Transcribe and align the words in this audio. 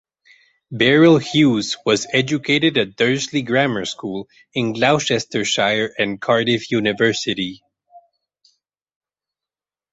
Beryl 0.71 1.19
Hughes 1.19 1.77
was 1.85 2.07
educated 2.11 2.75
at 2.79 2.95
Dursley 2.95 3.43
Grammar 3.43 3.85
School 3.85 4.27
in 4.51 4.73
Gloucestershire 4.73 5.93
and 5.95 6.19
Cardiff 6.19 6.71
University. 6.71 7.61